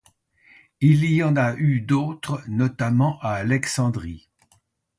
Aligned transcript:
Il 0.79 1.05
y 1.05 1.21
en 1.21 1.35
a 1.35 1.53
eu 1.57 1.79
d'autres, 1.79 2.41
notamment 2.47 3.19
à 3.19 3.33
Alexandrie. 3.33 4.31